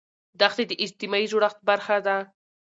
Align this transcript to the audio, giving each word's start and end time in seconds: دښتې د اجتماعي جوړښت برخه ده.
دښتې 0.39 0.63
د 0.67 0.71
اجتماعي 0.83 1.25
جوړښت 1.31 1.59
برخه 1.69 1.97
ده. 2.05 2.15